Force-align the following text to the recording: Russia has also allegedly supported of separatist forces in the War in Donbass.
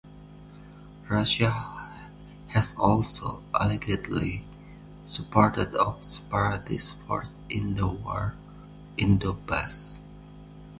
Russia 1.07 1.51
has 2.47 2.73
also 2.79 3.43
allegedly 3.53 4.43
supported 5.05 5.75
of 5.75 6.03
separatist 6.03 6.95
forces 7.03 7.43
in 7.51 7.75
the 7.75 7.85
War 7.85 8.33
in 8.97 9.19
Donbass. 9.19 9.99